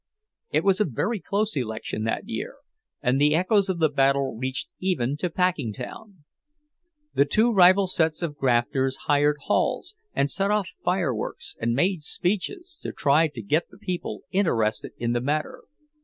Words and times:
It 0.49 0.63
was 0.63 0.79
a 0.81 0.85
very 0.85 1.19
close 1.19 1.55
election 1.55 2.05
that 2.05 2.27
year, 2.27 2.55
and 3.03 3.21
the 3.21 3.35
echoes 3.35 3.69
of 3.69 3.77
the 3.77 3.87
battle 3.87 4.35
reached 4.35 4.67
even 4.79 5.15
to 5.17 5.29
Packingtown. 5.29 6.23
The 7.13 7.25
two 7.25 7.51
rival 7.53 7.85
sets 7.85 8.23
of 8.23 8.35
grafters 8.35 8.95
hired 9.05 9.37
halls 9.41 9.95
and 10.15 10.31
set 10.31 10.49
off 10.49 10.69
fireworks 10.83 11.55
and 11.61 11.73
made 11.75 12.01
speeches, 12.01 12.79
to 12.81 12.91
try 12.91 13.27
to 13.27 13.43
get 13.43 13.69
the 13.69 13.77
people 13.77 14.23
interested 14.31 14.93
in 14.97 15.11
the 15.11 15.21
matter. 15.21 15.61